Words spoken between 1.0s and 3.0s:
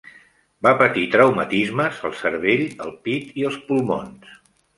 traumatismes al cervell, el